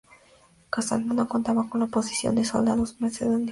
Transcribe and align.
Casandro 0.71 1.13
no 1.13 1.27
contaba 1.27 1.69
con 1.69 1.79
la 1.79 1.85
oposición 1.85 2.33
de 2.33 2.41
los 2.41 2.47
soldados 2.47 2.99
macedonios. 2.99 3.49